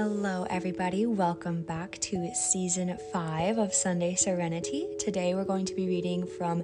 [0.00, 1.06] Hello, everybody.
[1.06, 4.86] Welcome back to season five of Sunday Serenity.
[4.96, 6.62] Today, we're going to be reading from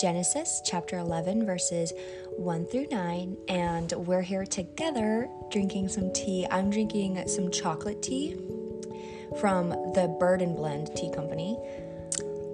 [0.00, 1.92] Genesis chapter 11, verses
[2.36, 6.48] 1 through 9, and we're here together drinking some tea.
[6.50, 8.36] I'm drinking some chocolate tea
[9.38, 11.56] from the Bird and Blend Tea Company.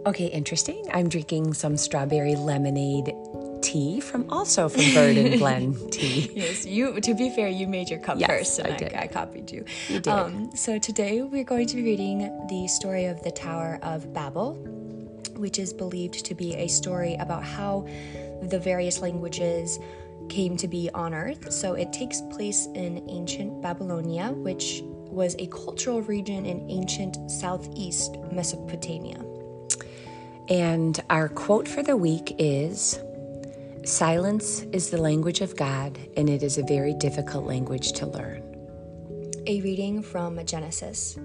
[0.04, 0.84] Okay, interesting.
[0.92, 3.14] I'm drinking some strawberry lemonade
[3.70, 6.30] tea from also from Bird and Blend tea.
[6.34, 7.00] Yes, you.
[7.00, 9.02] To be fair, you made your cup Yes, first, and I I.
[9.02, 9.64] I copied you.
[9.88, 10.08] You did.
[10.08, 14.54] Um, so today we're going to be reading the story of the Tower of Babel,
[15.36, 17.86] which is believed to be a story about how
[18.42, 19.78] the various languages
[20.28, 21.52] came to be on Earth.
[21.52, 28.16] So it takes place in ancient Babylonia, which was a cultural region in ancient southeast
[28.32, 29.24] Mesopotamia.
[30.48, 32.98] And our quote for the week is
[33.84, 38.42] Silence is the language of God, and it is a very difficult language to learn.
[39.46, 41.16] A reading from Genesis.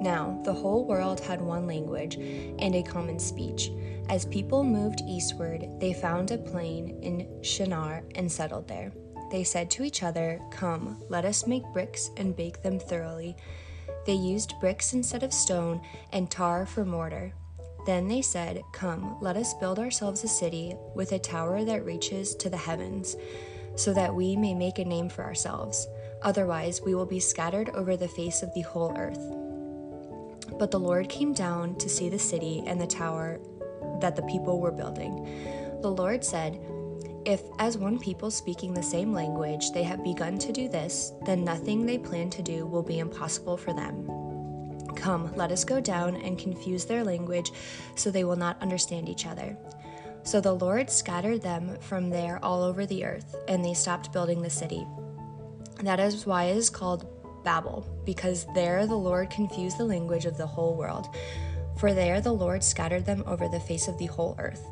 [0.00, 3.70] Now, the whole world had one language and a common speech.
[4.08, 8.92] As people moved eastward, they found a plain in Shinar and settled there.
[9.30, 13.36] They said to each other, Come, let us make bricks and bake them thoroughly.
[14.04, 15.80] They used bricks instead of stone
[16.12, 17.34] and tar for mortar.
[17.86, 22.34] Then they said, Come, let us build ourselves a city with a tower that reaches
[22.36, 23.16] to the heavens,
[23.76, 25.86] so that we may make a name for ourselves.
[26.22, 29.20] Otherwise, we will be scattered over the face of the whole earth.
[30.58, 33.40] But the Lord came down to see the city and the tower
[34.00, 35.78] that the people were building.
[35.82, 36.60] The Lord said,
[37.26, 41.44] If, as one people speaking the same language, they have begun to do this, then
[41.44, 44.23] nothing they plan to do will be impossible for them.
[44.94, 47.52] Come, let us go down and confuse their language
[47.94, 49.56] so they will not understand each other.
[50.22, 54.40] So the Lord scattered them from there all over the earth, and they stopped building
[54.40, 54.86] the city.
[55.82, 57.06] That is why it is called
[57.44, 61.14] Babel, because there the Lord confused the language of the whole world.
[61.76, 64.64] For there the Lord scattered them over the face of the whole earth.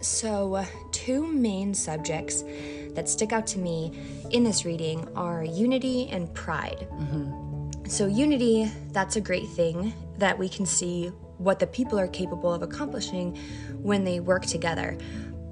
[0.00, 2.44] So, two main subjects
[2.90, 3.98] that stick out to me
[4.30, 6.86] in this reading are unity and pride.
[6.92, 7.47] Mm-hmm.
[7.88, 11.06] So, unity, that's a great thing that we can see
[11.38, 13.36] what the people are capable of accomplishing
[13.82, 14.98] when they work together.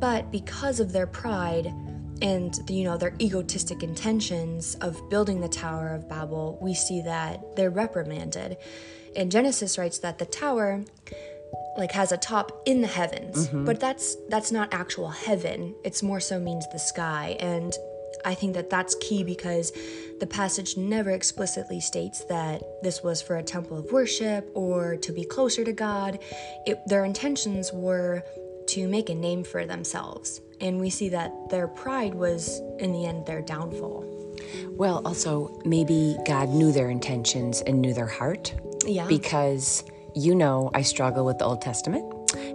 [0.00, 1.72] But because of their pride
[2.22, 7.56] and you know their egotistic intentions of building the Tower of Babel, we see that
[7.56, 8.58] they're reprimanded.
[9.14, 10.84] And Genesis writes that the tower
[11.78, 13.64] like has a top in the heavens mm-hmm.
[13.64, 17.74] but that's that's not actual heaven it's more so means the sky and
[18.26, 19.72] i think that that's key because
[20.20, 25.12] the passage never explicitly states that this was for a temple of worship or to
[25.12, 26.18] be closer to god
[26.66, 28.22] it, their intentions were
[28.66, 33.06] to make a name for themselves and we see that their pride was in the
[33.06, 34.04] end their downfall
[34.70, 38.54] Well, also, maybe God knew their intentions and knew their heart.
[38.86, 39.06] Yeah.
[39.08, 39.82] Because
[40.14, 42.04] you know I struggle with the Old Testament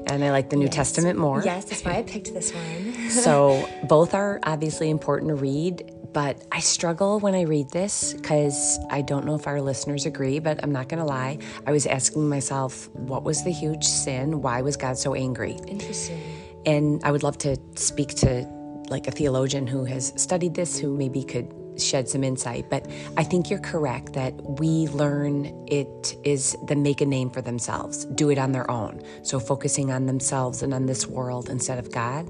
[0.07, 1.41] and I like the New Testament more.
[1.43, 6.43] yes that's why i picked this one so both are obviously important to read, but
[6.51, 10.59] I struggle when I read this because I don't know if our listeners agree, but
[10.63, 11.37] I'm not going to lie.
[11.65, 14.41] I was asking myself, what was the huge sin?
[14.41, 15.57] Why was God so angry?
[15.67, 16.21] interesting
[16.65, 18.45] And I would love to speak to
[18.89, 22.69] like a theologian who has studied this, who maybe could shed some insight.
[22.69, 27.41] But I think you're correct that we learn it is the make a name for
[27.41, 29.01] themselves, do it on their own.
[29.23, 32.29] So focusing on themselves and on this world instead of God.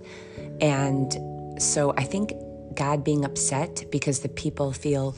[0.61, 2.33] And so I think
[2.75, 5.16] God being upset because the people feel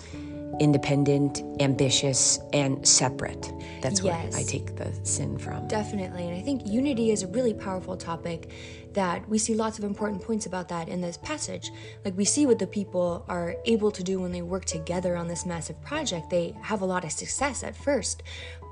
[0.59, 3.51] independent, ambitious, and separate.
[3.81, 4.31] That's Yes.
[4.33, 5.67] where I take the sin from.
[5.67, 6.27] Definitely.
[6.27, 8.49] And I think unity is a really powerful topic
[8.93, 11.71] that we see lots of important points about that in this passage.
[12.05, 15.27] Like we see what the people are able to do when they work together on
[15.27, 16.29] this massive project.
[16.29, 18.21] They have a lot of success at first,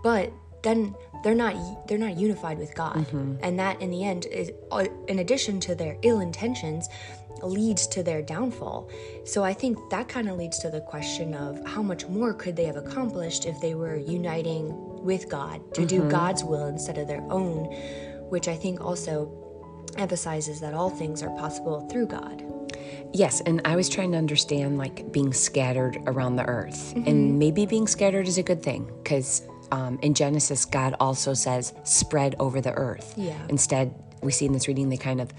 [0.03, 0.31] but
[0.63, 2.95] then they're not they're not unified with God.
[2.95, 3.35] Mm-hmm.
[3.41, 6.89] And that in the end is uh, in addition to their ill intentions
[7.43, 8.89] leads to their downfall.
[9.25, 12.55] So I think that kind of leads to the question of how much more could
[12.55, 14.69] they have accomplished if they were uniting
[15.03, 16.09] with God to do mm-hmm.
[16.09, 17.65] God's will instead of their own,
[18.29, 19.31] which I think also
[19.97, 22.43] emphasizes that all things are possible through God.
[23.13, 26.93] Yes, and I was trying to understand like being scattered around the earth.
[26.93, 27.39] And mm-hmm.
[27.39, 29.41] maybe being scattered is a good thing because
[29.71, 33.13] um, in Genesis, God also says spread over the earth.
[33.17, 33.37] Yeah.
[33.49, 35.33] Instead, we see in this reading they kind of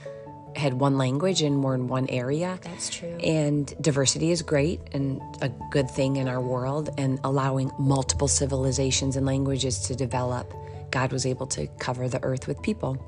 [0.56, 2.58] had one language and were in one area.
[2.62, 3.16] That's true.
[3.22, 9.16] And diversity is great and a good thing in our world, and allowing multiple civilizations
[9.16, 10.52] and languages to develop.
[10.90, 13.02] God was able to cover the earth with people.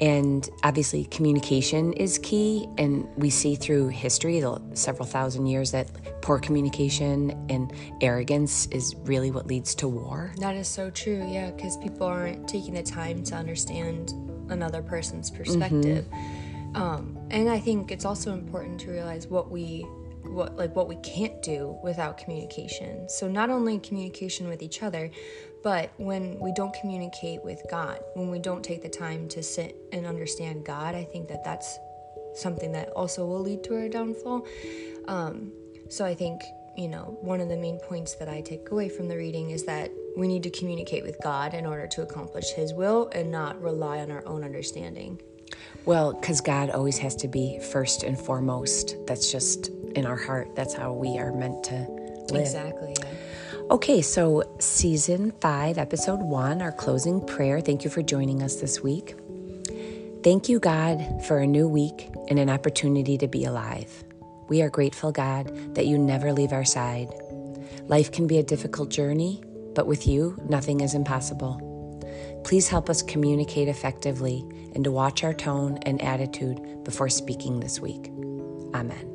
[0.00, 2.68] And obviously, communication is key.
[2.78, 5.88] And we see through history, the several thousand years, that
[6.22, 10.32] poor communication and arrogance is really what leads to war.
[10.38, 14.14] That is so true, yeah, because people aren't taking the time to understand
[14.48, 16.06] another person's perspective.
[16.06, 16.76] Mm-hmm.
[16.76, 19.86] Um, and I think it's also important to realize what we
[20.24, 23.08] what like what we can't do without communication.
[23.08, 25.10] So not only communication with each other,
[25.62, 29.76] but when we don't communicate with God, when we don't take the time to sit
[29.92, 31.78] and understand God, I think that that's
[32.34, 34.46] something that also will lead to our downfall.
[35.08, 35.52] Um,
[35.88, 36.42] so I think,
[36.76, 39.64] you know, one of the main points that I take away from the reading is
[39.64, 43.60] that we need to communicate with God in order to accomplish His will and not
[43.60, 45.20] rely on our own understanding.
[45.84, 48.96] Well, because God always has to be first and foremost.
[49.06, 50.54] That's just in our heart.
[50.54, 51.86] That's how we are meant to
[52.30, 52.42] live.
[52.42, 52.96] Exactly.
[52.98, 53.10] Yeah.
[53.70, 57.60] Okay, so season five, episode one, our closing prayer.
[57.60, 59.14] Thank you for joining us this week.
[60.24, 64.04] Thank you, God, for a new week and an opportunity to be alive.
[64.48, 67.08] We are grateful, God, that you never leave our side.
[67.86, 69.42] Life can be a difficult journey,
[69.74, 71.66] but with you, nothing is impossible.
[72.44, 74.44] Please help us communicate effectively
[74.74, 78.08] and to watch our tone and attitude before speaking this week.
[78.74, 79.09] Amen.